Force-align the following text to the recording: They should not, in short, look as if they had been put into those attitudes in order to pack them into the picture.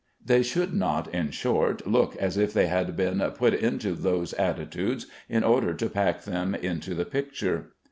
They 0.25 0.41
should 0.41 0.73
not, 0.73 1.13
in 1.13 1.29
short, 1.29 1.85
look 1.85 2.15
as 2.15 2.35
if 2.35 2.53
they 2.53 2.65
had 2.65 2.95
been 2.95 3.19
put 3.37 3.53
into 3.53 3.91
those 3.93 4.33
attitudes 4.33 5.05
in 5.29 5.43
order 5.43 5.75
to 5.75 5.89
pack 5.91 6.23
them 6.23 6.55
into 6.55 6.95
the 6.95 7.05
picture. 7.05 7.73